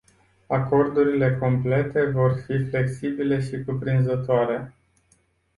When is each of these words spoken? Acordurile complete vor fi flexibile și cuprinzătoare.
Acordurile 0.49 1.37
complete 1.37 2.05
vor 2.11 2.33
fi 2.45 2.65
flexibile 2.65 3.39
și 3.41 3.63
cuprinzătoare. 3.63 4.75